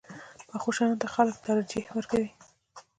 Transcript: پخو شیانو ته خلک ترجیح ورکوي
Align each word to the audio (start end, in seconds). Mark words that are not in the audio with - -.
پخو 0.49 0.69
شیانو 0.75 1.01
ته 1.01 1.07
خلک 1.15 1.35
ترجیح 1.47 1.85
ورکوي 1.95 2.29